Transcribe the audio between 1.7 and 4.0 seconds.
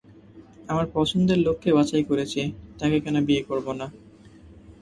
বাছাই করেছি, তাকে কেন বিয়ে করবো না?